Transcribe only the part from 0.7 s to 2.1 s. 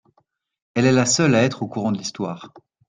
Elle est la seule à être au courant de